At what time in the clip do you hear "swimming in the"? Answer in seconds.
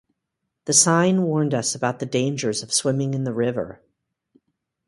2.73-3.35